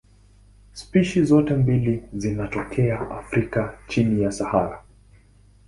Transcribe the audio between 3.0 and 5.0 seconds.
Afrika chini ya Sahara.